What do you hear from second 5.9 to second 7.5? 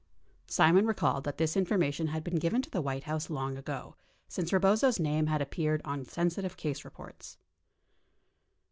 sensitive case reports.